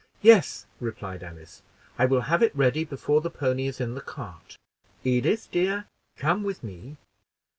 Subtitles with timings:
[0.23, 1.61] "Yes," replied Alice;
[1.99, 4.57] "I will have it ready before the pony is in the cart.
[5.03, 5.85] Edith, dear,
[6.17, 6.97] come with me."